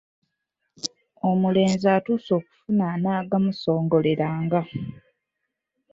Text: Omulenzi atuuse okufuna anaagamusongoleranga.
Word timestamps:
Omulenzi 1.29 1.87
atuuse 1.97 2.31
okufuna 2.39 2.83
anaagamusongoleranga. 2.93 4.61